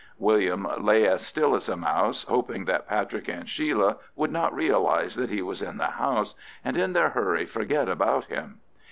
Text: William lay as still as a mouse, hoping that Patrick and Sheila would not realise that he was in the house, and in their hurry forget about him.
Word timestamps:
William 0.17 0.67
lay 0.79 1.05
as 1.07 1.23
still 1.23 1.53
as 1.55 1.69
a 1.69 1.77
mouse, 1.77 2.23
hoping 2.23 2.65
that 2.65 2.87
Patrick 2.87 3.27
and 3.27 3.47
Sheila 3.47 3.97
would 4.15 4.31
not 4.31 4.51
realise 4.51 5.13
that 5.13 5.29
he 5.29 5.43
was 5.43 5.61
in 5.61 5.77
the 5.77 5.85
house, 5.85 6.33
and 6.65 6.75
in 6.75 6.93
their 6.93 7.09
hurry 7.09 7.45
forget 7.45 7.87
about 7.87 8.25
him. 8.25 8.61